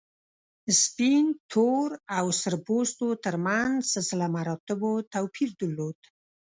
[0.81, 5.99] سپین، تور او سره پوستو تر منځ سلسله مراتبو توپیر درلود.